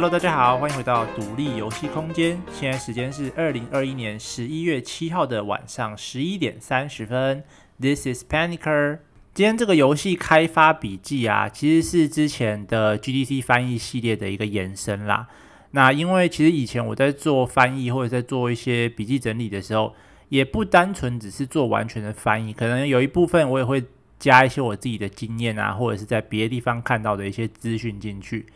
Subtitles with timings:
[0.00, 2.40] Hello，大家好，欢迎回到独立游戏空间。
[2.52, 7.42] 现在时间是二零二一年十一月七号的晚上十一点三十分。
[7.80, 9.00] This is Panicer。
[9.34, 15.26] 今天这个游戏开发笔记啊，其实是之前的 GDC 翻译系列的一个延伸啦。
[15.72, 19.96] 那因为其实以前我在做翻译或者在做一些笔记整理的时候，
[20.28, 23.82] 也不单纯只是做完全的翻译，可能有一部分我也会
[24.20, 28.46] 加一些我自己的经验啊，或者是在别的地方看到的一些资讯进去。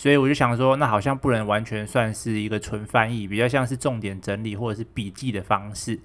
[0.00, 6.00] 所以我就想说，那好像不能完全算是一个纯翻译，比较像是重点整理或者是笔记的方式。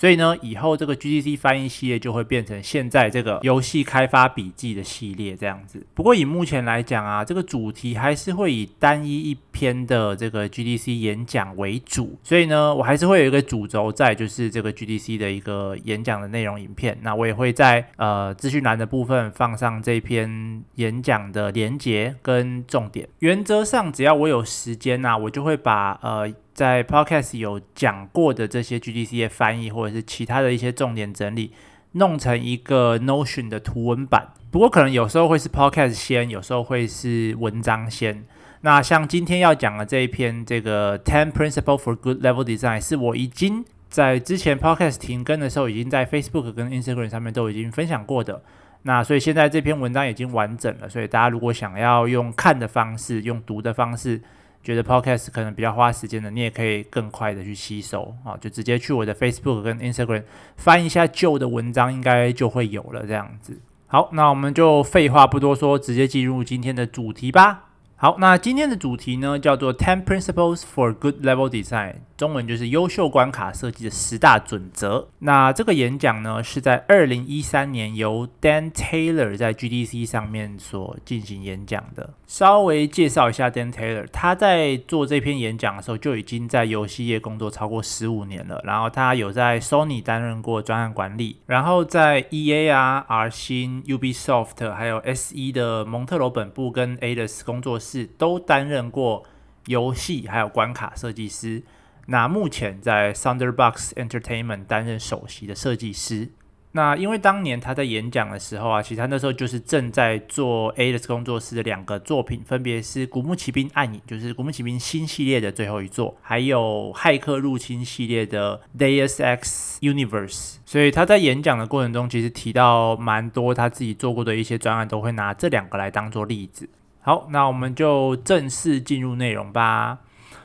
[0.00, 5.86] 所以呢，以后这个 GDC 翻译系列就会变成现在这个游戏开发笔记的系列这样子。
[5.92, 12.18] 不过以目前来讲啊，这个主题还是会以单一一篇的这个 GDC 演讲为主。
[12.22, 16.96] 所以呢，我还是会有一个主轴在，就是这个 GDC 的一个演讲的内容影片。
[17.02, 23.06] 那我也会在呃资讯栏的部分放上这篇演讲的连结跟重点。
[23.18, 26.32] 原则上，只要我有时间啊，我就会把呃。
[26.52, 31.52] 在 Podcast 有讲过的这些 GDC 的翻译，或者是其他的一些重点整理，
[31.92, 34.28] 弄成一个 Notion 的图文版。
[34.50, 38.24] 不过可能有时候会是 Podcast 先，有时候会是文章先。
[38.62, 48.42] 那像今天要讲的这一篇，这个 Ten Principle for Good Level Design，是我已经在之前 Podcast 停更的时候，已经在 Facebook 跟 Instagram 上面都已经分享过的。
[48.82, 54.20] 那所以现在这篇文章已经完整了，所以大家如果想要用看的方式，用读的方式。
[54.62, 60.24] 觉得 Podcast 可能比较花时间的，你也可以更快的去吸收啊，就直接去我的 Facebook 跟 Instagram
[60.56, 63.58] 翻一下旧的文章，应该就会有了这样子。
[63.86, 67.69] 好，那我们就废话不多说，直接进入今天的主题吧。
[68.02, 75.08] 好，那今天的主题呢，叫做 Ten Principles for Good Level Design，中文就是优秀关卡设计的十大准则。
[75.18, 82.14] 那这个演讲呢，是在二零一三年由 Dan Taylor 在 GDC 上面所进行演讲的。
[82.26, 88.62] 稍微介绍一下 Dan Taylor，他在做这篇演讲的时候就已经在游戏业工作超过十五年了。
[88.64, 97.89] 然后他有在 Sony 担任过专案管理，然后在 EA 啊、R 星、Ubisoft 还有 SE 的蒙特罗本部跟 Atlus 工作室。
[97.90, 99.24] 是都担任过
[99.66, 101.62] 游戏还有关卡设计师，
[102.06, 106.30] 那目前在 Thunderbox Entertainment 担任首席的设计师。
[106.72, 120.58] 那因为当年他在演讲的时候啊，其实他那时候就是正在做 Atlus 工作室的两个作品，分别是《古墓奇兵：暗影》，就是《古墓奇兵》新系列的最后一作，还有《骇客入侵》系列的 Deus X Universe。
[120.64, 126.68] 所以他在演讲的过程中，其实提到蛮多他自己做过的一些专案，都会拿这两个来当做例子。
[127.02, 130.00] 好，那我们就正式进入内容吧。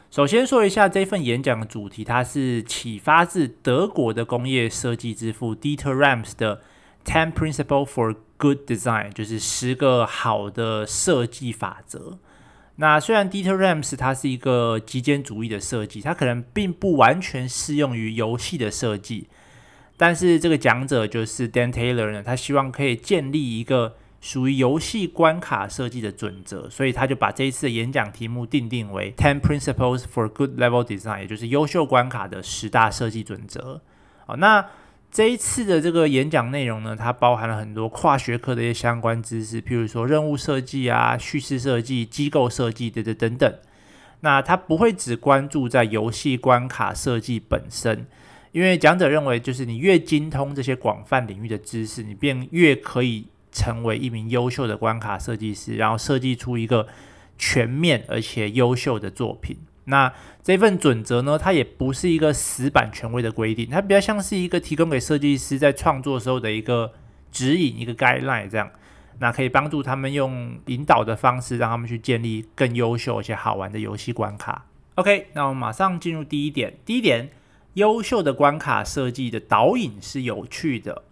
[0.09, 6.61] 首先说一下这份演讲的主题，它是启发自德国的工业设计之父 Dieter Rams 的
[7.03, 12.19] Ten Principles for Good Design，就是十个好的设计法则。
[12.77, 19.27] 那虽然 Dieter Rams 他是一个极简主义的设计，他可能并不完全适用于游戏的设计，
[19.97, 23.97] 但是这个讲者就是 Dan Taylor 呢，他希望可以建立一个。
[24.25, 33.79] 属于游戏关卡设计的准则，所以他就把这一次的演讲题目定定为 Ten Principles for Good Level Design，也就是优秀关卡的十大设计准则。
[34.25, 34.65] 好，那
[35.11, 43.53] 这一次的这个演讲内容呢，它包含了很多跨学科的一些相关知识，譬如说任务设计啊、叙事设计、机构设计等等等等。
[44.21, 48.07] 那他不会只关注在游戏关卡设计本身，
[48.53, 53.27] 因为讲者认为，就是你越精通这些广泛领域的知识，你便越可以。
[53.55, 56.85] 成为一名优秀的关卡设计师，然后设计出一个
[57.37, 59.57] 全面而且优秀的作品。
[59.85, 60.11] 那
[60.43, 66.91] 这份准则呢，它也不是一个死板权威的规定，它比较像是一个提供给设计师在创作时候的一个
[67.31, 68.69] 指引，一个 guideline 这样。
[69.19, 74.65] 那可以帮助他们用引导的方式，让他们去建立更优秀而且好玩的游戏关卡。
[74.95, 76.73] OK，那我们马上进入第一点。
[76.85, 77.29] 第一点，
[77.75, 81.03] 优秀的关卡设计的导引是有趣的。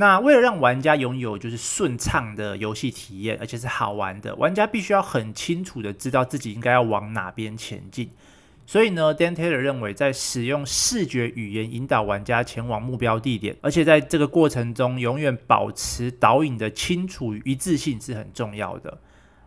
[0.00, 8.08] 那为了让玩家拥有就是顺畅的游戏体验，而且是好玩的，玩家必须要很清楚的知道自己应该要往哪边前进。
[8.64, 18.96] 所以呢，Dan Taylor 认为，在使用视觉语言引导玩家前往目标地点，而且在这个过程中永远保持导引的清楚与一致性是很重要的。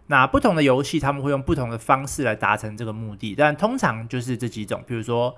[0.06, 5.36] 那不同的游戏他们会用不同的方式来达成这个目的，但通常就是这几种，比如说。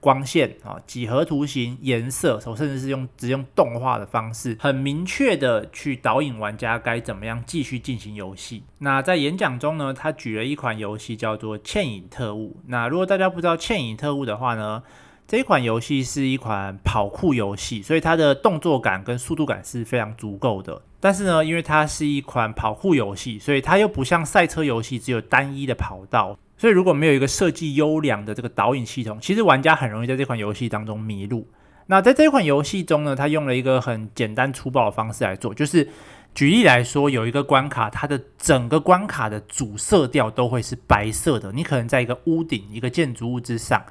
[0.00, 8.62] 光线啊，几何图形、颜色，甚至是用只用动画的方式，很明确的去导引玩家该怎么样继续进行游戏。
[8.78, 12.56] 那在演讲中呢，他举了一款游戏叫做《倩影特务》。
[12.66, 14.82] 那如果大家不知道《倩影特务》的话呢，
[15.28, 20.80] 这一款游戏是一款跑酷游戏，所以它的动作感跟速度感是非常足够的。
[21.00, 31.46] 但是呢，因为它是一款跑酷游戏，所以它又不像赛车游戏只有单一的跑道，所以如果没有一个设计优良的这个导引系统，其实玩家很容易在这款游戏当中迷路。
[31.88, 35.86] 那在这款游戏中呢，它用了一个很简单粗暴的方式来做，就是
[36.34, 41.52] 举例来说，有一个关卡，它的整个关卡的主色调都会是白色的。
[41.52, 43.84] 你可能在一个屋顶、一个建筑物之上，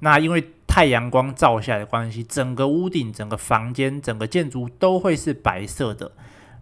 [0.00, 6.12] 那因为太阳光照下的关系，整个屋顶、整个房间、整个建筑都会是白色的。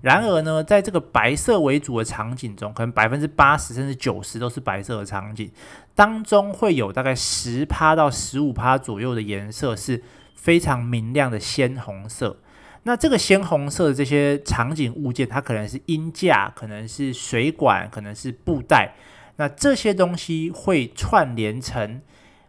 [0.00, 5.50] 然而呢，在这个白色为主的场景中，可能百分之八十甚至九十都是白色的场景
[5.94, 10.02] 当中，会有大概十趴到十五趴左右的颜色是
[10.34, 12.38] 非常明亮的鲜红色。
[12.84, 18.94] 那这个鲜红色的这些场景物件，它可能是鹰架，可能是水管，可能是布袋。
[19.36, 22.00] 那这些东西会串联成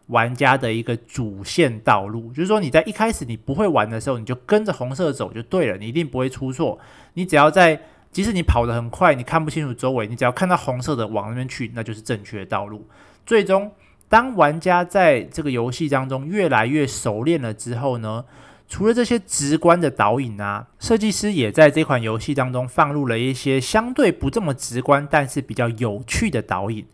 [0.07, 6.79] 玩家的一个主线道路，就是说你在一开始你不会玩的时候，你就跟着红色走就对了，你一定不会出错。
[7.13, 7.79] 你只要在，
[8.11, 12.87] 即使你跑得很快，你看不清楚周围，你只要看到红色的往那边去，那就是正确的道路。
[13.25, 13.69] 最终，
[14.07, 18.23] 当玩家在这个游戏当中越来越熟练了之后呢，
[18.69, 26.85] 除了这些直观的导引啊，设计师也在这款游戏当中放入了一些相对不这么直观，但是比较有趣的导引。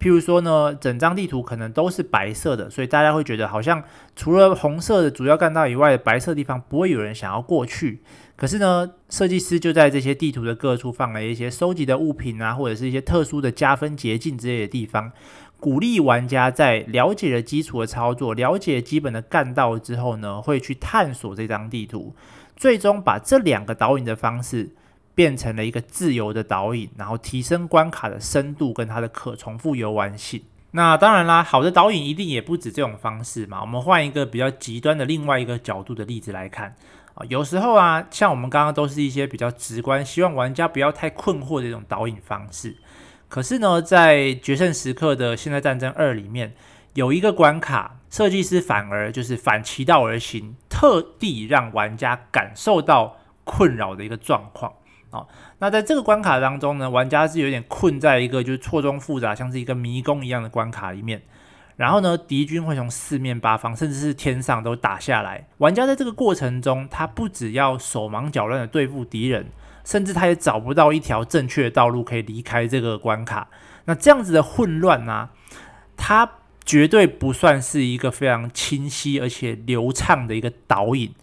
[0.00, 3.82] 譬如说呢，整张地图可能都是白色的，所以大家会觉得好像
[4.14, 8.00] 除了红色的主要干道以外的白色地方不会有人想要过去。
[8.36, 15.10] 可是呢，设计师就在这些地图的各处放了一些收集的物品啊，或者是一些特殊的加分捷径之类的地方，
[15.58, 22.14] 鼓励玩家在了解了基础的操作、了解基本的干道之后呢，会去探索这张地图，
[22.56, 24.70] 最终把这两个导引的方式。
[25.18, 30.40] 变成了一个自由的导引，然后提升关卡的深度跟它的可重复游玩性。
[30.70, 33.60] 那当然啦，好的导引一定也不止这种方式嘛。
[33.60, 36.72] 我们换一个比较极端的另外一个角度的例子来看
[37.14, 42.76] 啊，有时候啊，像我们刚刚都是一些比较直观，希望玩家不要太困惑的一种导引方式。
[43.28, 46.54] 可是呢，在《决胜时刻》的《现代战争二》里面，
[46.94, 54.72] 有一个关卡，设计师反而就是反其道而行，特地让玩家感受到困扰的一个状况。
[55.10, 55.26] 哦，
[55.58, 61.22] 那在这个关卡当中呢，玩家是有点困在一个就是错综复杂，像是一个迷宫一样的关卡里面。
[61.76, 65.46] 然后呢，敌军会从四面八方，甚至是天上都打下来。
[65.58, 69.46] 玩家在这个过程中，他不只要手忙脚乱的对付敌人，
[69.84, 73.48] 甚至他也找不到一条正确的道路可以离开这个关卡。
[73.84, 75.30] 那这样子的混乱呢、啊，
[75.96, 76.28] 它
[76.64, 81.14] 绝对不算是一个非常清晰而且流畅的一个导引。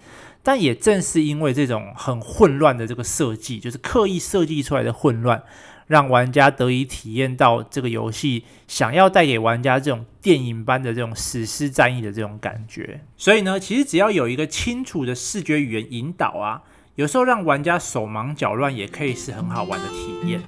[0.45, 5.41] 但也正是因为这种很混乱的这个设计，就是刻意设计出来的混乱，
[5.87, 13.01] 让玩家得以体验到这个游戏想要带给玩家这种电影般的这种史诗战役的这种感觉。
[13.17, 16.61] 所以呢，其实只要有一个清楚的视觉语言引导啊，
[16.93, 20.43] 有时候让玩家手忙脚乱也可以是很好玩的体验。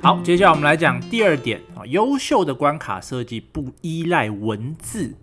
[0.00, 5.16] 好，接下来我们来讲第二点啊，优秀的关卡设计不依赖文字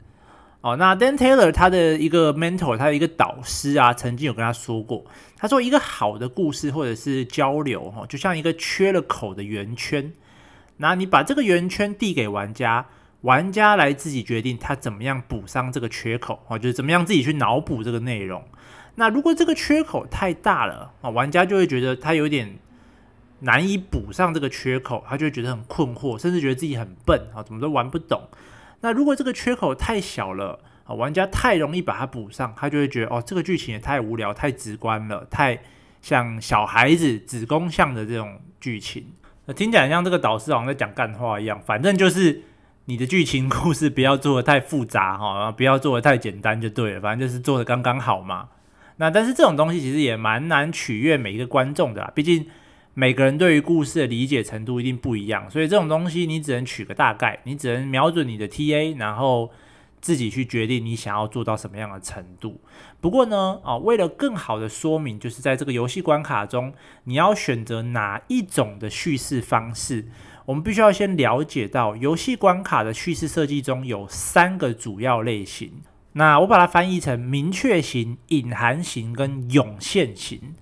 [0.60, 0.75] 哦。
[0.75, 5.06] 那 Dan Taylor 他的一个 mentor，他的一个导师啊，曾经有跟他说过，
[5.38, 10.11] 他说一个好的故事或者是交流哈，就像一个缺了口的圆圈，
[10.78, 12.88] 那你把这个圆圈递给玩家，
[13.21, 18.44] 玩家来自己决定他怎么样补上这个缺口啊，就是怎么样自己去脑补这个内容。
[18.95, 22.57] 那如果这个缺口太大了啊，玩家就会觉得他有点。
[23.45, 28.28] 难以补上这个缺口，他就会觉得很困惑，甚至觉得自己很笨啊，怎么都玩不懂。
[28.81, 35.61] 那如果这个缺口太小了啊，玩家太容易把它补上，他就会觉得哦，这个剧情也太无聊、太直观了，太
[36.02, 39.14] 像小孩子子宫向的这种剧情。
[39.45, 42.42] 那听起来像这个导师好像在讲干话一样，反正就是
[42.85, 48.49] 你的剧情故事不要做得太复杂哈，不要做得太简单就对了，反正就是做得刚刚好嘛。
[48.97, 52.47] 那但是这种东西其实也蛮难取悦每一个观众的啦，毕竟。
[52.97, 59.52] 每个人对于故事的理解程度一定不一样，所以这种东西你只能取个大概，你只能瞄准你的 TA，然后
[59.99, 62.61] 自己去决定你想要做到什么样的程度。
[63.02, 66.73] 不过呢，啊，为了更好的说明，就是在这个游戏关卡中，
[67.04, 70.06] 你要选择哪一种的叙事方式，
[70.45, 75.81] 我们必须要先了解到游戏关卡的叙事设计中有三个主要类型。
[76.14, 80.56] 那我把它翻译成明确型、隐含型跟涌现型。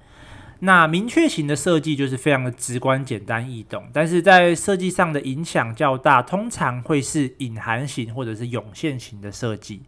[0.65, 9.82] 那明确型的设计就是非常的直观、简单易懂，但是在设计上的影响较大，通常会是隐含型或者是涌现型的设计。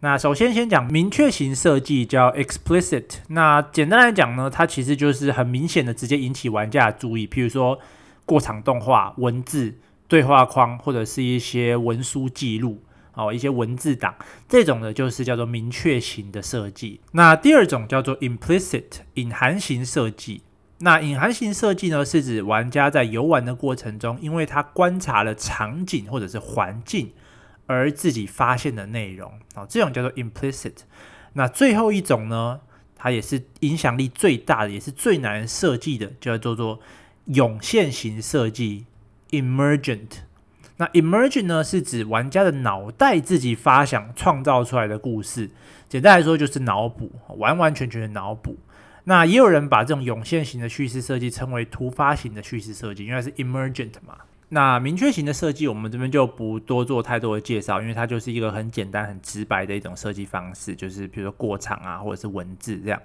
[0.00, 3.04] 那首先先讲明确型设计叫 explicit。
[3.28, 7.78] 那简单来讲呢，它其实就是很明显的直接引起玩家的注意，譬如说
[8.26, 9.74] 过场动画、文字、
[10.08, 12.82] 对话框或者是一些文书记录
[13.14, 14.14] 哦，一些文字档
[14.48, 17.00] 这种的，就是叫做明确型的设计。
[17.12, 20.42] 那第二种叫做 implicit 隐含型设计。
[20.78, 27.12] 那隐含型设计呢，是指玩家在游玩的过程中，因为他观察了场景或者是环境。
[27.66, 30.74] 而自己发现的内容啊，这种叫做 implicit。
[31.34, 32.60] 那最后一种呢，
[32.96, 36.80] 它也是影响力最大的，也是最难设计的，就叫做
[37.26, 38.84] 涌现型设计
[39.30, 40.08] emergent。
[40.82, 45.48] 那 emergent 呢，是指玩家的脑袋自己发想创造出来的故事。
[45.88, 48.56] 简单来说，就是脑补，完完全全的脑补。
[49.04, 54.16] 那也有人把这种涌现型的叙事设计称为突发型的叙事设计，因为是 emergent 嘛。
[54.48, 63.00] 那明确型的设计，我们这边就不多做太多的介绍，因为它就是一个很简单、很直白的一种设计方式，就是比如说过场啊，或者是文字这样。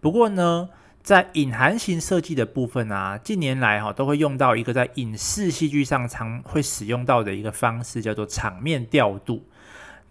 [0.00, 0.68] 不过呢，
[1.02, 9.42] 在隐含型设计的部分啊，近年来哈都会用到一个在影视戏剧上常会使用到的一个方式，叫做场面调度。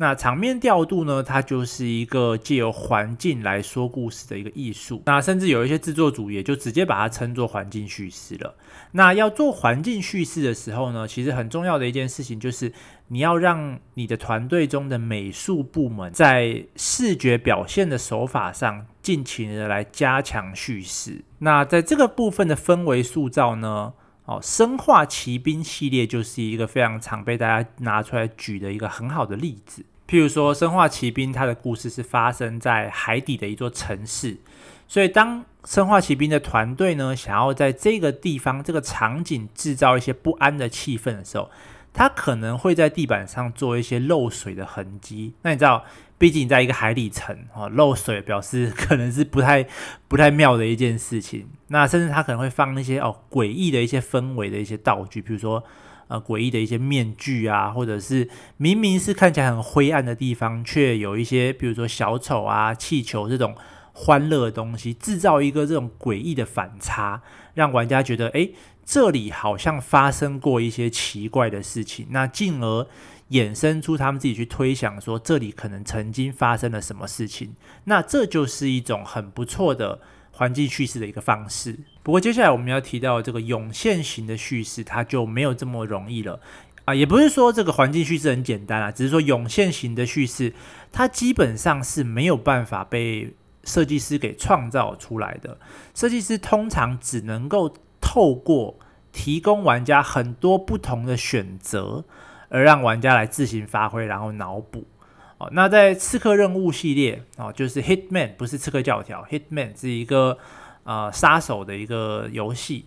[0.02, 5.04] 那场面调度呢，它就是一个借由环境来说故事的一个艺术。
[5.06, 8.56] 那甚至有一些制作组也就直接把它称作环境叙事了。
[8.94, 12.72] 那要做环境叙事的时候呢，其实很重要的一件事情就是
[13.10, 21.24] 你要让你的团队中的美术部门在视觉表现的手法上尽情的来加强叙事。
[21.40, 23.92] 那在这个部分的氛围塑造呢，
[24.26, 29.84] 哦，生化奇兵系列就是一个非常常被大家拿出来举的一个很好的例子。
[30.08, 34.38] 譬如说，《生化奇兵》它的故事是发生在海底的一座城市，
[34.88, 41.50] 所以当生化奇兵的团队呢想要在这个地方、这个场景制造一些不安的气氛的时候，
[41.92, 45.34] 他可能会在地板上做一些漏水的痕迹。
[45.42, 45.84] 那你知道，
[46.20, 49.66] 毕竟在一个海底层哦，漏水表示可能是不太
[50.08, 51.48] 不太妙的一件事情。
[51.70, 55.64] 那甚至他可能会放那些哦诡异的一些氛围的一些道具，比如说。
[56.10, 63.56] 呃，诡异的一些面具啊，或者是明明是看起来很灰暗的地方，却有一些，比如说小丑啊、气球这种
[63.94, 67.22] 欢乐的东西，制造一个这种诡异的反差，
[67.54, 72.88] 让玩家觉得，诶，这里好像发生过一些奇怪的事情，那进而
[73.32, 77.56] 衍生出他们自己去推想说，这里可能曾经发生了什么事情，
[77.86, 80.00] 那这就是一种很不错的。
[80.32, 81.78] 环境叙事的一个方式。
[82.02, 86.40] 不过接下来我们要提到这个涌现型的叙事，它就没有这么容易了
[86.86, 86.96] 啊。
[86.96, 90.54] 也不是说这个环境叙事很简单啊，只是说涌现型的叙事，
[90.94, 93.34] 它基本上是没有办法被
[93.66, 95.58] 设计师给创造出来的。
[95.94, 98.80] 设计师通常只能够透过
[99.12, 102.06] 提供玩家很多不同的选择，
[102.50, 104.86] 而让玩家来自行发挥，然后脑补。
[105.38, 110.38] 哦，那在刺客任务系列哦，就是 Hitman，不是刺客教条，Hitman 是一个
[110.84, 112.86] 呃杀手的一个游戏。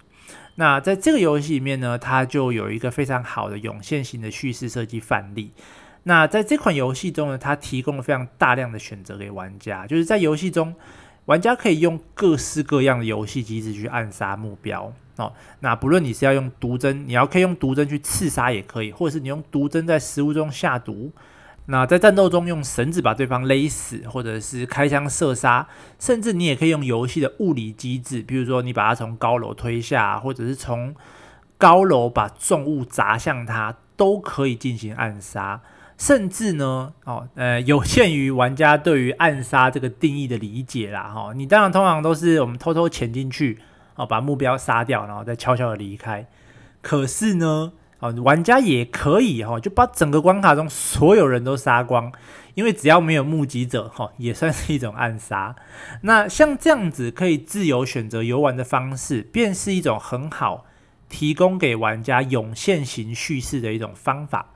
[0.57, 5.53] 那在这个游戏里面呢，它就有一个非常好的涌现型的叙事设计范例。
[6.03, 10.75] 那在这款游戏中呢，它提供了非常大量的选择给玩家，就是在游戏中，
[11.27, 15.33] 玩家可以用各式各样的游戏机制去暗杀目标哦。
[15.61, 21.13] 那不论你是要用毒针，你要可以用毒针去刺杀也可以，或者是你用毒针在食物中下毒。
[21.67, 30.93] 那在战斗中用绳子把对方勒死，或者是开枪射杀，甚至你也可以用游戏的物理机制，比如说你把它从高楼推下，或者是从
[31.57, 35.61] 高楼把重物砸向它，都可以进行暗杀。
[36.03, 43.61] 甚至呢，哦，呃， 有限于玩家对于暗杀这个定义的理解啦，哈、哦，你当然通常都是我们偷偷潜进去，
[43.95, 46.27] 哦，把目标杀掉，然后再悄悄的离开。
[46.81, 52.11] 可是呢，哦，玩家也可以哈，就把整个关卡中所有人都杀光，
[52.55, 55.55] 因为只要没有目击者哈，也算是一种暗杀。
[56.01, 60.67] 那像这样子可以自由选择游玩的方式，便是一种很好
[61.09, 64.49] 提供给玩家涌现型叙事的一种方法。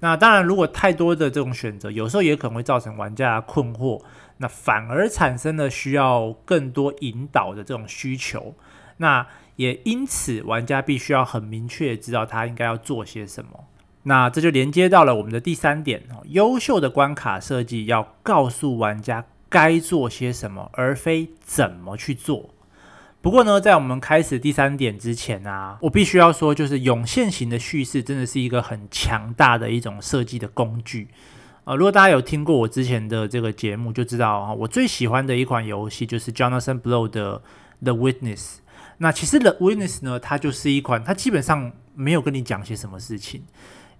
[0.00, 4.02] 那当然，如果太多的这种选择，有时候也可能会造成玩家困惑，
[4.36, 8.54] 那反而产生了需要更多引导的这种需求。
[8.98, 13.64] 那也因此，玩家必须要很明确知道他应该要做些什么。
[14.02, 22.50] 那这就连接到了我们的第三点哦，优秀的关卡设计要告诉玩家该做些什么，而非怎么去做。
[23.24, 31.08] 不过呢，在我们开始第三点之前啊，我必须要说，就是涌现型的叙事真的是一个很强大的一种设计的工具。
[31.64, 37.40] 呃，如果大家有听过我之前的这个节目，就知道啊，我最喜欢的一款游戏就是 Jonathan Blow 的
[37.82, 38.56] The Witness。
[38.98, 43.44] 那其实《The Witness》呢，它就是一款，它基本上没有跟你讲些什么事情，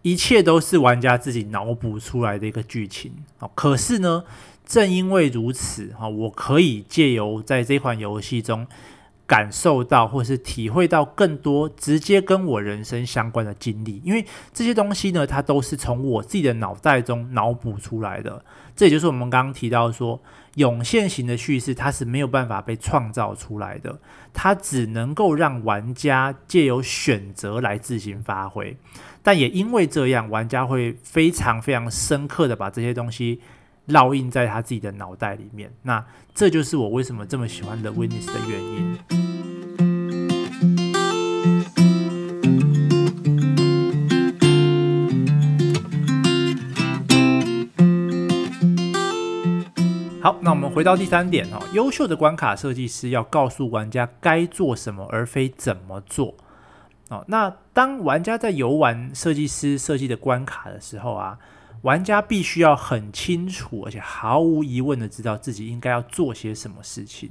[0.02, 3.10] 一切都是玩家自己脑补出来的一个剧情。
[3.38, 4.24] 哦，可是呢，
[4.66, 8.66] 正因为如此，哈，我可以借由在这款游戏中。
[9.26, 18.44] 感受到或是体会到更多直接跟我人生相关的经历，因为这些东西呢，它都是从我自己的脑袋中脑补出来的。
[18.76, 20.20] 这也就是我们刚刚提到说，
[20.56, 23.98] 涌现型的叙事它是没有办法被创造出来的，
[24.32, 28.76] 它只能够让玩家借由选择来自行发挥。
[29.22, 33.40] 但也因为这样，玩家会非常非常深刻的把这些东西。
[33.88, 36.02] 烙印在他自己的脑袋里面，那
[36.34, 38.98] 这就是我为什么这么喜欢 The Witness 的原因。
[50.22, 56.34] 好，那我们回到第三点哦，优秀的关卡设计师要告诉玩家该做什么，而非怎么做。
[57.10, 61.38] 哦，那当玩家在游玩设计师设计的关卡的时候啊。
[61.84, 67.30] 玩家必须要很清楚，而且毫无疑问的知道自己应该要做些什么事情。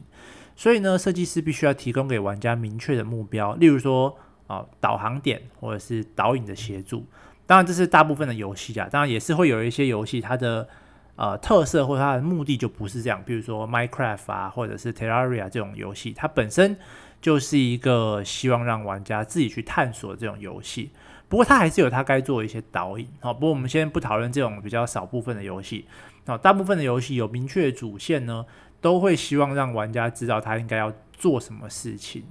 [0.56, 7.04] 所以呢，设计师必须要提供给玩家明确的目标，例如说啊、导航点或者是导引的协助。
[7.48, 10.70] 当然，这是大部分的游戏啊，当然也是会有一些游戏它的
[11.16, 13.24] 呃特色或它的目的就不是这样。
[13.26, 16.78] 比如说 Minecraft 啊，或者是 Terraria 这种游戏，它本身
[17.20, 20.92] 就是一个希望让玩家自己去探索这种游戏。
[21.34, 25.88] 不过它还是有它该做的一些导引，好，不过我们先不讨论这种比较少部分的游戏，
[26.28, 28.46] 好，大部分的游戏有明确的主线呢，
[28.80, 32.24] 都会希望让玩家知道他应该要做什么事情。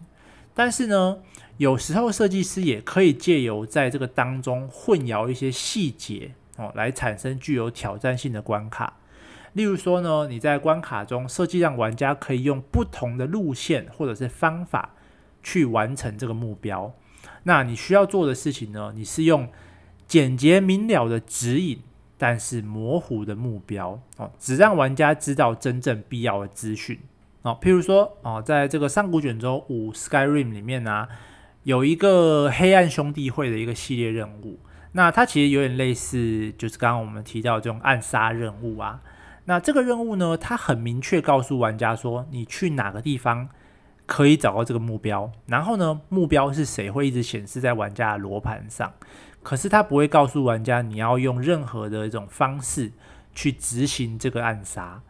[0.54, 1.18] 但是呢，
[1.56, 8.98] 有时候设计师也可以借由在这个当中混淆一些细节，哦，来产生具有挑战性的关卡。
[9.54, 14.90] 例如说呢，你在关卡中设计让玩家可以用不同的路线或者是方法
[15.42, 16.94] 去完成这个目标。
[17.44, 18.92] 那你需要做的事情呢？
[18.94, 19.48] 你是用
[20.06, 21.80] 简洁明了的指引，
[22.16, 26.98] 但是模糊的目标哦，只让玩家知道真正必要的资讯
[27.42, 27.58] 哦。
[27.60, 31.08] 譬如说哦，在这个上古卷轴五 Skyrim 里面呢、
[31.64, 34.58] 有一个黑暗兄弟会的一个系列任务，
[34.92, 39.00] 那它其实有点类似，就是刚刚我们提到这种暗杀任务啊。
[39.46, 43.48] 那这个任务呢，它很明确告诉玩家说，你去哪个地方。
[44.12, 48.92] 可以找到这个目标，然后呢，目标是谁会一直显示在玩家的罗盘上，
[49.42, 52.92] 可是他不会告诉玩家你要用任何的一种方式
[53.34, 55.00] 去执行这个暗杀，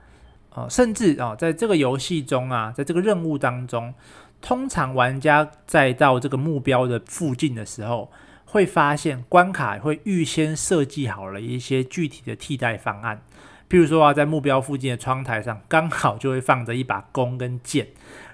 [0.54, 3.92] 呃，甚至啊，在这个游戏中啊，在这个任务当中，
[4.40, 8.08] 通常玩家在到这个目标的附近的时候，
[8.44, 13.20] 会发现关卡会预先设计好了一些具体的替代方案，
[13.68, 17.88] 譬如说啊，在目标附近的窗台上刚好就会放着一把弓跟剑。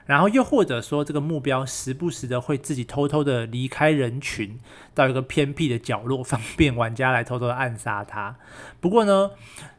[0.08, 4.58] 然后又或者说，这个目标时不时的会自己偷偷的离开人群，
[4.94, 8.34] 到一个偏僻的角落，方便玩家来偷偷的暗杀他。
[8.80, 9.32] 不过呢，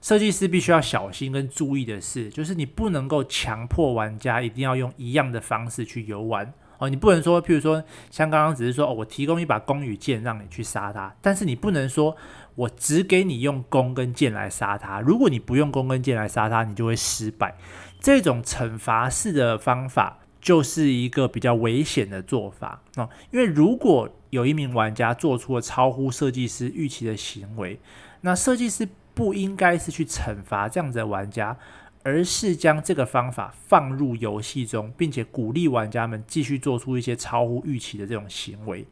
[0.03, 6.87] 设计师必须要小心跟注意的是，就是你不能够强迫玩家一定要用一样的方式去游玩哦。
[6.87, 12.15] 你不能说，譬如说，像刚刚只是说，哦，我提供一把弓与剑让你去杀他，但是你不能说
[12.53, 15.01] 我只给你用弓跟剑来杀他。
[15.01, 17.55] 如果你不用弓跟剑来杀他，你就会失败。
[17.99, 27.80] 这种惩罚式的方法就是一个比较危险的做法啊，因为如果有一名玩家做出了超乎设计师预期的行为，
[28.21, 31.58] 那设计师不应该是去惩罚这样子的玩家，
[32.04, 38.86] 而是将这个方法放入游戏中，并且鼓励玩家们继续做出一些超乎预期的这种行为。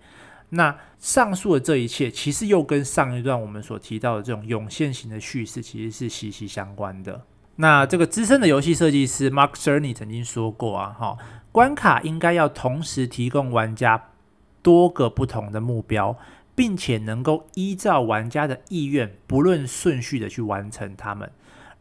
[0.49, 7.21] 那上述的这一切，其实又跟上一段我们所提到的这种涌现型的叙事，其实是息息相关的。
[7.57, 11.17] 那这个资深的游戏设计师 Mark Cerny 曾经说过啊，哈，
[11.51, 14.09] 关卡应该要同时提供玩家
[14.61, 16.15] 多个不同的目标，
[16.53, 21.31] 并且能够依照玩家的意愿，不论顺序的去完成它们。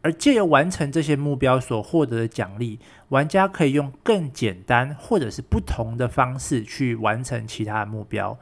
[0.01, 8.37] 而借由完成这些目标所获得的奖励，玩家可以用更简单或者是不同的方式去完成其他的目标。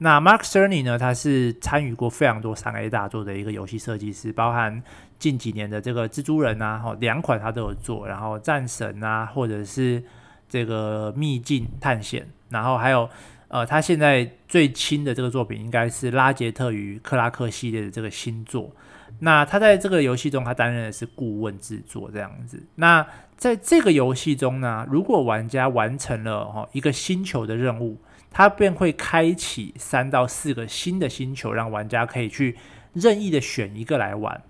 [0.00, 4.80] 那 Mark Cerny 呢，他是参与过非常多三 A 大作的一个游戏设计师，包含
[5.18, 10.02] 近几年的这个蜘蛛人啊，两款他都有做，然后战神啊，或者是
[10.48, 13.08] 这个秘境探险，然后还有
[13.48, 18.70] 呃，他现在最新的这个作品应该是拉杰特与克拉克系列的这个新作。
[19.20, 22.62] 那他在这个游戏中，他担任的是顾问制作这样子。
[22.76, 23.04] 那
[23.36, 27.98] 在这个游戏中呢，如果玩家完成了哈一个星球的任务，
[28.30, 32.56] 他便会开启三到四个新的星球，让玩家可以去
[32.92, 34.40] 任意的选一个来玩。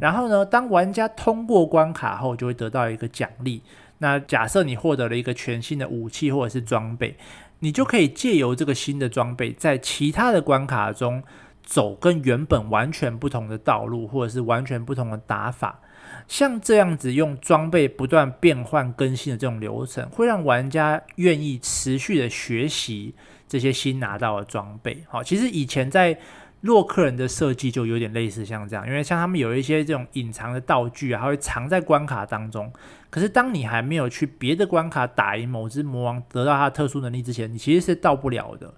[0.00, 3.62] 然后呢，当玩家通过关卡后，就会得到一个奖励。
[3.98, 7.16] 那假设你获得了一个全新的武器或者是装备，
[7.58, 11.22] 你就可以借由这个新的装备，在其他的关卡中
[11.64, 15.80] 走跟原本完全不同的道路，或者是完全不同的打法。
[16.28, 23.14] 像这样子用装备不断变换更新的这种流程，会让玩家愿意持续的学习
[23.48, 25.02] 这些新拿到的装备。
[25.08, 26.16] 好，其实以前在
[26.62, 32.72] 洛克人的设计就有点类似像这样，因为像他们有一些这种隐藏的道具啊，它会藏在关卡当中。
[33.10, 38.74] 可是当你还没有去别的关卡打赢某只魔王，得到它的特殊能力之前，你其实是到不了的。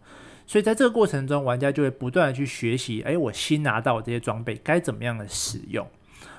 [0.46, 5.86] 所以在这个过程中，玩家就会不断的去学习，哎，我新拿到的这些装备该怎么样的使用。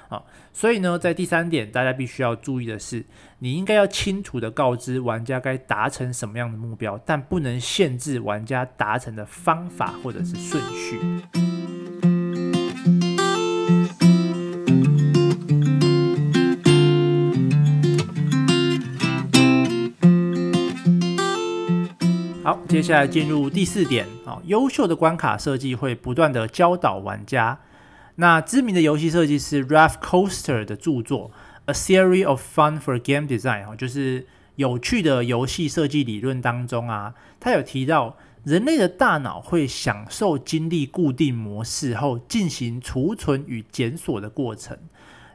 [0.09, 0.21] 啊，
[0.53, 3.03] 所以呢，在第三点，大家必须要注意的是，
[3.39, 10.99] 你应该要清楚的告知玩家该达成什么样的目标，但不能限制玩家达成的方法或者是顺序。
[22.43, 27.57] 好，接下来进入第四点，啊，优秀的关卡设计会不断地教导玩家。
[28.15, 31.29] 那知名的游戏设计师 Ralph Koster 的著作
[31.65, 44.77] 《A Series of Fun for Game Design》哈，就是有趣的游戏设计理论当中啊，他有提到人类的大脑会享受经历固定模式后进行储存与检索的过程。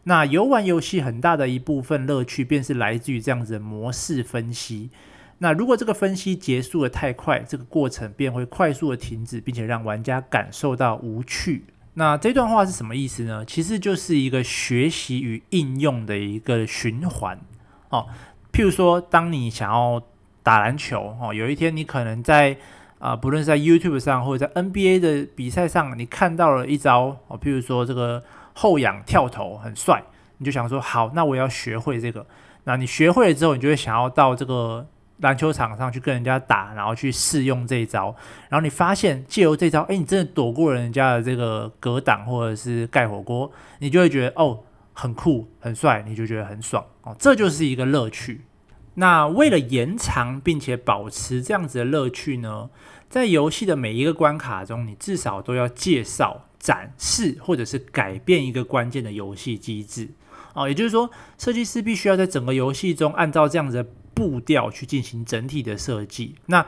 [0.05, 4.91] 那游玩游戏很大的一部分乐趣便是来自于这样子的模式分析。
[5.39, 11.65] 那如果这个分析结束得太快，这个过程便会快速的停止，并且让玩家感受到无趣。
[11.99, 13.43] 那这段话是什么意思呢？
[13.47, 17.41] 其实就是一个学习与应用的一个循环
[17.89, 18.07] 哦。
[18.53, 20.03] 譬如说，当你想要
[20.43, 22.59] 打篮球哦，有一天你可能在
[22.99, 30.03] 啊、不论是在 YouTube 上或者在 NBA 的比赛上，你看到了一招哦，譬如说这个后仰跳投很帅，
[30.37, 32.27] 你就想说好，那我要学会这个。
[32.65, 34.87] 那你学会了之后，你就会想要到这个。
[35.21, 38.15] 篮球场上去跟人家打，然后去试用这一招，
[38.51, 44.61] 然后你发现借由这招，哎，你真的躲过人家的这个格挡或者是盖火锅，你就会觉得哦，
[44.93, 48.43] 很酷很帅，你就觉得很爽哦，这就是一个乐趣。
[48.95, 52.69] 那为了延长并且保持这样子的乐趣呢，
[53.09, 60.11] 在游戏的每一个关卡中，你至少都要介绍、展示或者是改变一个关键的游戏机制
[60.53, 63.89] 哦，也就是说，设计师必须要在整个游戏中按照这样子的。
[64.17, 66.65] 步调去进行整体的设计，那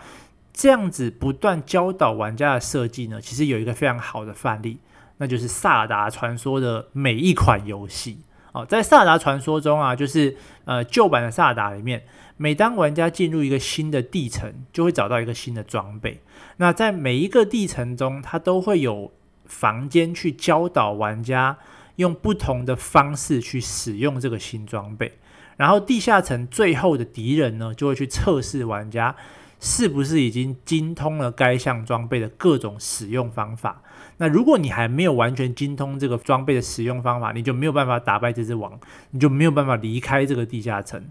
[0.53, 4.77] 这样子不断教导玩家的设计呢，其实有一个非常好的范例，
[5.17, 8.19] 那就是《萨达传说》的每一款游戏
[8.53, 8.67] 哦。
[8.67, 12.05] 在《萨达传说》中啊，就是呃旧版的萨达里面，
[12.37, 16.21] 每当玩家进入一个新的地层，就会找到一个新的装备。
[16.59, 19.11] 那在每一个地层中，它都会有
[19.47, 21.57] 房间去教导玩家
[21.97, 25.17] 用不同的方式去使用这个新装备。
[25.59, 29.15] 然后地下层最后的敌人呢，就会去测试玩家
[29.61, 33.83] 是不是已经精通了该项装备的各种使用方法。
[34.19, 38.79] 那如果你还没有完全精通这个装备的使用方法，你就没有办法打败这只王，
[39.11, 41.05] 你就没有办法离开这个地下层。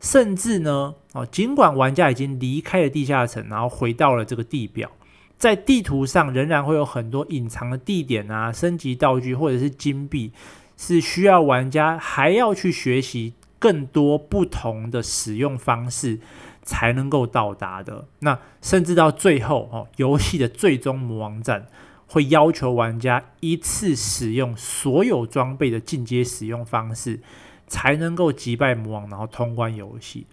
[0.00, 4.88] 甚至呢，哦，尽管玩家已经离开了地下层，然后回到了这个地表，
[5.36, 10.30] 在地图上仍然会有很多隐藏的地点啊、升级道具或者是金币，
[10.76, 13.34] 是需要玩家还要去学习。
[13.58, 16.20] 更多不同的使用方式
[16.62, 18.06] 才能够到达的。
[18.20, 21.66] 那甚至到最后哦，游戏的最终魔王战
[22.06, 27.20] 会要求玩家一次使用所有装备的进阶使用方式，
[27.66, 30.26] 才能够击败魔王，然后通关游戏。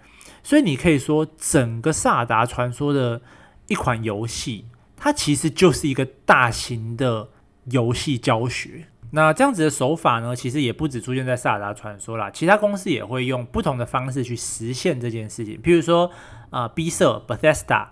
[0.43, 3.21] 所以你可以说，整个《萨达传说》的
[3.67, 7.29] 一款游戏，它其实就是一个大型的
[7.71, 8.85] 游戏教学。
[9.11, 15.57] 那这样子的手法呢，其实也不只出现在《萨达传说》啦，其他公司也会用不同的方式去实现这件事情。
[15.61, 16.11] 譬如说，
[16.49, 17.87] 呃，B 社 Bethesda，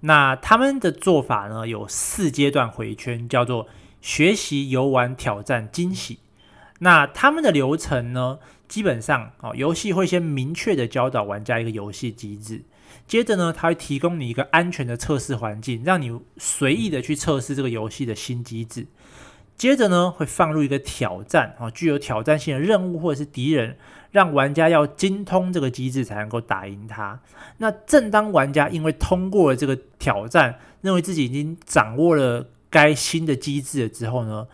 [0.00, 3.66] 那他们的做法呢，有四阶段回圈，叫做
[4.00, 6.20] 学习、游玩、挑战、惊喜。
[6.78, 12.62] 那他们的流程呢，基本上哦，游戏会先明确的教导玩家一个游戏机制，
[13.04, 18.86] 接着呢，它会提供你一个安全的测试环境，让你随意的去测试这个游戏的新机制。
[19.58, 23.76] 接着呢，会放入一个挑战啊，具有挑战性的任务或者是敌人，
[24.12, 27.20] 让玩家要精通这个机制才能够打赢它。
[27.56, 34.46] 那正当玩家因为通过了这个挑战，认为自己已经掌握了该新的机制了之后呢，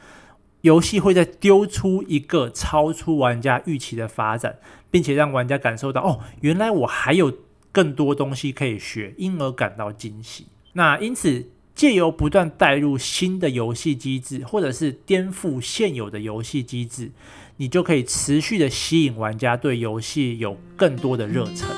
[0.62, 4.56] 游戏会再丢出一个超出玩家预期的发展，
[4.90, 7.30] 并且让玩家感受到哦，原来我还有
[7.70, 10.46] 更多东西可以学，因而感到惊喜。
[10.72, 11.50] 那因此。
[11.74, 17.10] 借由不断带入新的游戏机制或者是颠覆现有的游戏机制
[17.56, 21.68] 你就可以持续的吸引玩家对游戏有更多的热忱。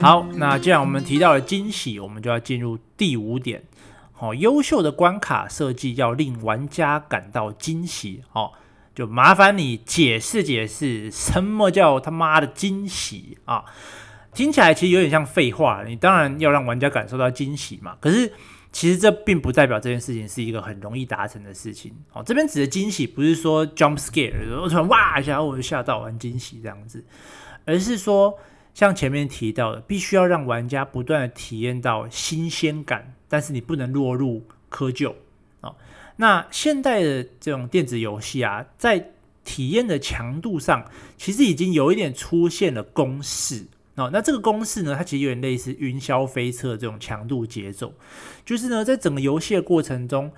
[0.00, 3.62] 好那既然我们提到了惊喜我们就要进入第五点。
[4.16, 8.22] 好，优秀的关卡设计要令玩家感到惊喜。
[8.30, 8.54] 好，
[8.94, 13.64] 就麻烦你解释解释，什么叫他妈的惊喜啊？
[14.32, 15.82] 听起来其实有点像废话。
[15.84, 17.96] 你当然要让玩家感受到惊喜嘛。
[18.00, 18.32] 可是
[18.70, 21.92] 其实这并不代表这件事情是一个很容易达成的事情。
[22.12, 27.04] 哦，这边指的惊喜不是说 jump scare，我突然哇一下我就吓到，玩惊喜这样子，
[27.64, 28.38] 而是说。
[28.74, 35.12] 像前面提到的，必须要让玩家不断的体验到新鲜感，但是你不能落入窠臼
[35.60, 35.74] 啊、
[36.18, 39.10] 那现代的这种电子游戏啊，在
[39.42, 43.66] 体验的强度上，其实已经有一点出现了公式
[43.96, 44.08] 哦。
[44.12, 47.92] 那这个公式呢，它其实有点类似云霄飞车这种强度节奏，
[48.44, 50.30] 就是呢，在整个游戏的过程中，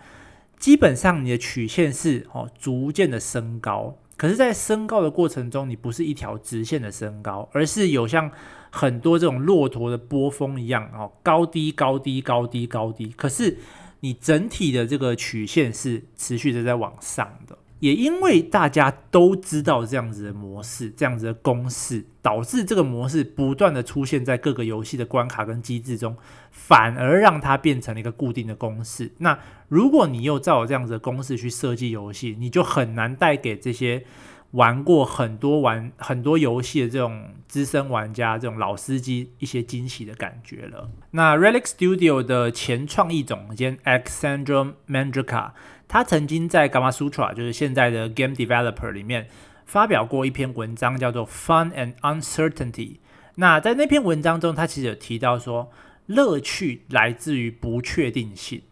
[0.59, 3.99] 基本上你的曲线是哦逐渐的升高。
[4.17, 8.31] 可是，在升高的过程中，你不是一条直线的升高，而是有像
[8.77, 13.07] 很多这种骆驼的波峰一样哦，高低高低高低高低。
[13.17, 13.57] 可是，
[14.01, 17.57] 你整体的这个曲线是持续的在往上的。
[17.81, 26.17] 也因为大家都知道这样子的模式，这样子的公式，导致这个模式不断的出现在各个游戏的关卡跟机制中，
[26.51, 29.13] 反而让它变成了一个固定的公式。
[29.19, 34.05] 那如果你又照这样子的公式去设计游戏，你就很难带给这些
[34.53, 40.91] 玩过很多玩很多游戏的这种资深玩家、这种老司机一些惊喜的感觉了。
[41.11, 45.53] 那 Relic Studio 的前创意总监 Alexandre Mandraka。
[45.89, 49.29] 他曾经在 Gamasutra，就是现在的 Game Developer 里面
[49.67, 52.97] 发表过一篇文章，叫做 Fun and Uncertainty。
[53.37, 55.71] 那在那篇文章中，他其实有提到说，
[56.07, 58.63] 乐趣来自于不确定性，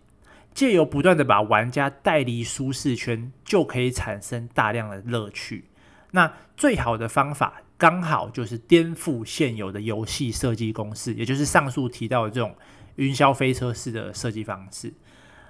[0.55, 5.65] 借由不断的把玩家带离舒适圈，就可以产生大量的乐趣。
[6.13, 12.55] 那最好的方法，刚好就是颠覆现有的游戏设计公式，也就是上述提到的这种
[12.95, 14.93] 云霄飞车式的设计方式。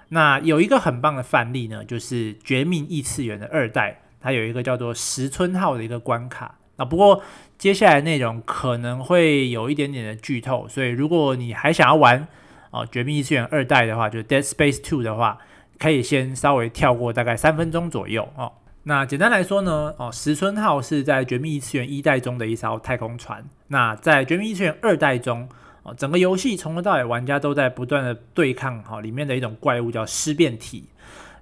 [0.08, 6.58] 那有一个很棒的范例呢，就是《绝命异次元》的二代，它有一个叫做石村号的一个关卡。
[6.76, 7.22] 那不过
[7.58, 12.26] 接下来内容可能会有一点点的剧透，所以如果你还想要玩
[12.74, 15.38] 哦《绝命异次元》二代的话，就是《Dead Space Two》的话，
[15.78, 18.52] 可以先稍微跳过大概三分钟左右哦。
[18.82, 23.42] 那简单来说呢，哦石村号是在《绝命异次元》一代中的一艘太空船。
[23.68, 25.48] 那在《绝命异次元》二代中，
[25.84, 30.84] 哦，整个游戏从头到尾，玩家都在不断的对抗哈里面的一种怪物叫尸变体。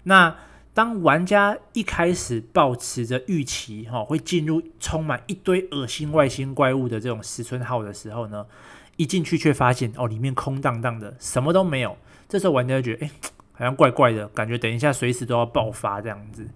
[0.04, 0.36] 那
[0.74, 8.46] 当玩家一开始抱持着预期哈，会进入充满一堆恶心外星怪物的这种石村号的时候呢，
[8.96, 11.96] 一进去却发现哦里面空荡荡的，什么都没有。
[12.28, 13.10] 这时候玩家就觉得哎，
[13.52, 16.46] 好像怪怪的，感觉等一下随时都要爆发这样子。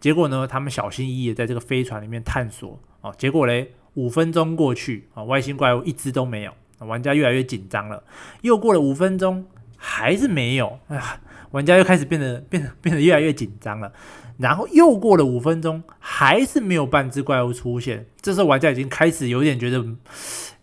[0.00, 6.52] 结果呢，他们小心翼翼的在这个飞船里面探索哦，结果嘞，五分钟过去啊，外星怪物一只都没有。
[6.78, 8.02] 玩家越来越紧张了，
[8.40, 10.80] 又过了五分钟，还是没有。
[10.88, 11.20] 哎呀，
[11.52, 13.92] 玩家又开始变得变得变得越来越紧张了。
[14.38, 18.04] 然后又过了五分钟，还是没有半只怪物出现。
[18.20, 19.84] 这时候玩家已经开始有点觉得，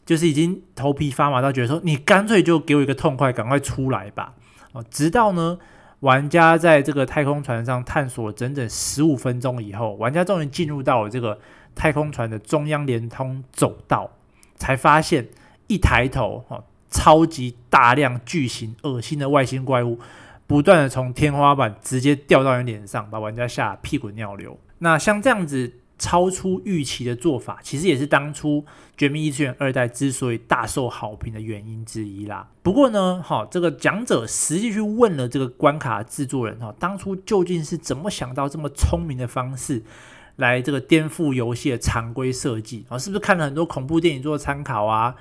[0.09, 4.33] 就是已经头皮发麻到觉得说，你干脆就给我一个痛快，赶快出来吧。
[4.71, 5.59] 哦，直到呢，
[5.99, 11.37] 玩家在这个太空船上探索整整十五分钟以后，玩家终于进入到了这个
[11.75, 14.09] 太空船的中央连通走道，
[14.55, 15.27] 才发现。
[15.67, 19.99] 一抬头，哈，超级大量巨型恶心的外星怪物，
[20.47, 24.57] 不断的从天花板直接掉到你脸上，把玩家吓屁滚尿流。
[24.79, 28.61] 那像这样子超出预期的做法，其实也是当初
[28.97, 32.49] 《绝命异次元二代》之所以大受好评的原因之一啦。
[32.63, 39.83] 不过呢，哈，这个讲者实际去问了这个关卡制作人，哈，当初究竟是怎么想到这么聪明的方式，
[40.37, 42.97] 来这个颠覆游戏的常规设计啊？
[42.97, 45.13] 是不是看了很多恐怖电影做参考啊？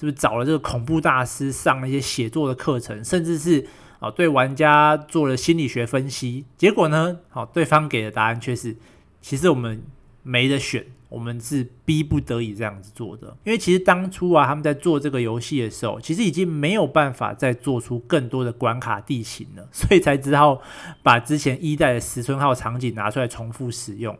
[0.00, 3.66] 是不是找了这个恐怖大师上了一些写作的课程，甚至是
[4.00, 6.46] 啊对玩家做了心理学分析？
[6.56, 8.74] 结果呢，好，对方给的答案却是，
[9.20, 9.82] 其实我们
[10.22, 13.36] 没得选，我们是逼不得已这样子做的。
[13.44, 20.60] 因为其实当初啊，他们在做这个游戏的时候，其实已经没有办法再做出更多的关卡地形了， 所以才只好
[21.02, 24.18] 把之前一代的石村号场景拿出来重复使用，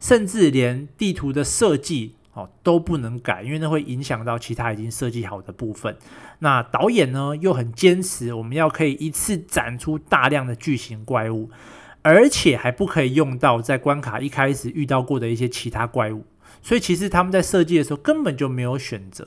[0.00, 2.14] 甚至连地图的设计。
[2.36, 5.96] 哦，都不能改，因为那会影响到其他已经设计好的部分。
[6.40, 11.48] 那导演呢，又很坚持，我们要可以一次展出大量的巨型怪物，
[12.06, 16.24] 而且还不可以用到在关卡一开始遇到过的一些其他怪物。
[16.62, 19.26] 所以其实他们在设计的时候根本就没有选择。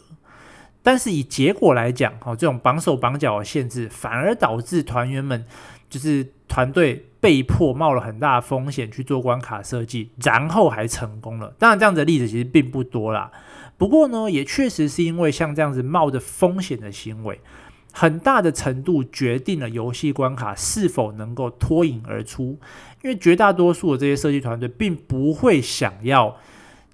[0.82, 5.46] 但是以结果来讲，哦，这种绑手绑脚的限制，反而导致团员们
[5.90, 7.06] 就是团队。
[7.22, 11.54] 被迫冒了很大的风险去做关卡设计，然后还成功了。
[11.60, 13.30] 当然，这样子的例子其实并不多啦。
[13.78, 17.42] 不过呢，也确实是因为像这样子冒着风险的行为，
[17.92, 22.58] 很大的程度决定了游戏关卡是否能够脱颖而出。
[23.02, 26.36] 因为绝大多数的这些设计团队并不会想要，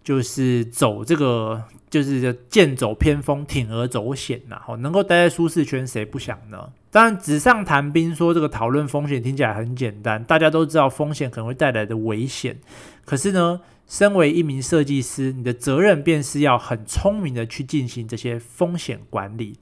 [0.03, 4.61] 就是走这个，就是剑走偏锋，铤而走险呐。
[4.63, 6.69] 好，能够待在舒适圈，谁不想呢？
[6.91, 12.57] 当然，纸上谈兵说这个讨论风险听起来很简单，大家都知道风险可能会带来的危险。
[13.03, 19.57] 可是呢，身为一名设计师，你的责任便是要很聪明的去进行这些风险管理。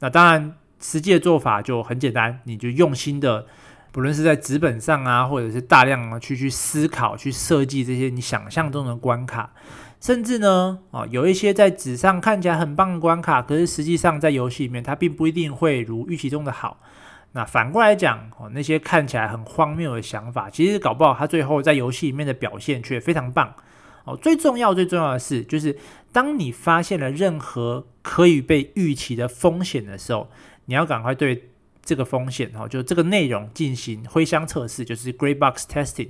[0.00, 3.46] 那当然，实际的做法就很简单，你就用心的。
[3.92, 9.54] 不论是在纸本上啊，或者是大量的去去思考、去设计这些你想象中的关卡，
[10.02, 16.78] 甚至呢，啊，有一些在纸上看起来很棒的关卡，可是实际上在游戏里面它并不一定会如预期中的好。
[17.32, 23.54] 那反过来讲，哦，那些看起来很荒谬的想法，其实搞不好它最后在游戏里面的表现却非常棒。
[24.04, 25.74] 哦，最重要、最重要的是，就是
[26.12, 30.30] 当你发现了任何可以被预期的风险的时候，
[30.66, 31.50] 你要赶快对。
[31.88, 36.08] 这个风险哈，就这个内容进行灰箱测试，就是 Gray Box Testing。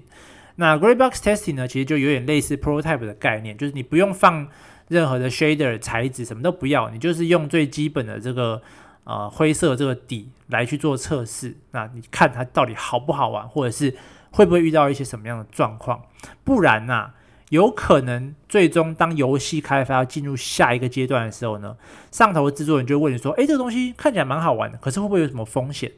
[0.54, 4.48] 那 Gray Box Testing 呢，其实就有点类似 Prototype 的概念，就是你不用放
[4.88, 8.62] 任何的 Shader 材质，什么都不要，你就是用最基本的这个
[9.04, 11.54] 呃灰色这个底来去做测试。
[11.72, 13.94] 那你看它到底好不好玩，或者是
[14.30, 16.00] 会不会遇到一些什么样的状况？
[16.42, 17.12] 不然呐、
[17.50, 21.76] 有可能最终当游戏开发进入下一个阶段的时候呢，
[22.10, 25.92] 上头的制作人就会问你说：“诶，这个东西看起来蛮好玩的，可是会不会有什么风险？”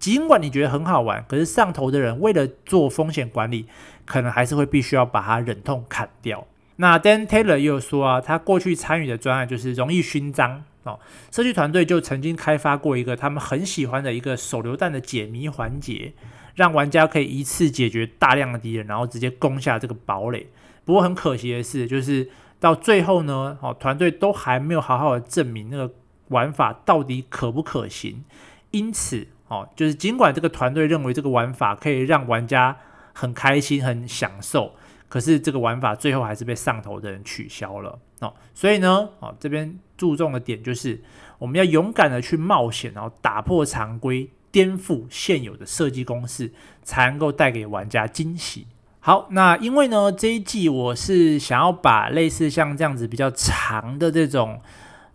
[0.00, 3.66] 尽管你觉得很好玩，可是上头的人为了做风险管理，
[4.04, 6.46] 可能还是会必须要把它忍痛砍掉。
[6.76, 16.12] 那 Dan Taylor 也有说啊，他过去参与的专案就是荣誉勋章哦，设计团队就曾经开发过一个他们很喜欢的一个手榴弹的解谜环节，
[16.54, 20.46] 让玩家可以一次解决大量的敌人，然后直接攻下这个堡垒。
[20.88, 25.92] 不过很可惜的是，就是到最后呢，哦，团队都还没有好好的证明那个
[26.28, 28.24] 玩法到底可不可行。
[28.70, 32.74] 因此，哦，就是尽管这个团队认为这个玩法可以让玩家
[33.12, 34.76] 很开心、很享受，
[35.10, 37.98] 可是这个玩法最后还是被上头的人取消了。
[38.20, 41.02] 哦，所以呢，哦，这边注重的点就是
[41.38, 46.50] 我们要勇敢的去冒险，然后打破常规，颠覆现有的设计公式，
[46.82, 48.66] 才能够带给玩家惊喜。
[49.08, 54.60] 好，那因为呢，这一季我是想要把类似像这样子比较长的这种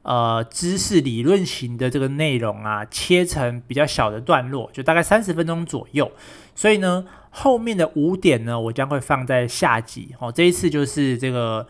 [0.02, 6.12] 呃知识理论型的这个内容啊，切成比较小的段落，就大概三十分钟左右。
[6.56, 10.16] 所以呢，后面的五点呢，我将会放在下集。
[10.18, 11.68] 哦，这一次就是这个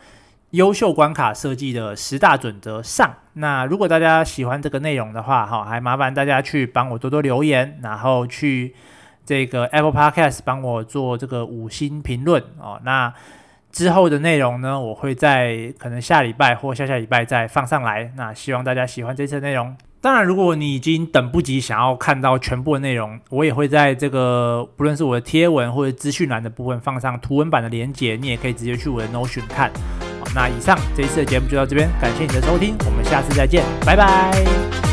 [0.51, 3.13] 优秀关卡设计的十大准则上。
[3.33, 8.73] 那如果大家喜欢这个内容的话，哈，还麻烦大家去帮我多多留言，然后去。
[9.25, 12.79] 这个 Apple Podcast 帮我做这个五星评论哦。
[12.83, 13.13] 那
[13.71, 18.11] 之后的内容呢，我会在可能下礼拜或下下礼拜再放上来。
[18.15, 19.75] 那希望大家喜欢这次的内容。
[19.99, 29.71] 当然，如果你已经等不及想要看到全部的内容，我也会在这个不论是我的贴文或者资讯栏的部分放上图文版的连结，你也可以直接去我的 Notion 看。
[30.19, 34.92] 好，那以上这一次的节目就到这边，感谢你的收听，我们下次再见，拜拜。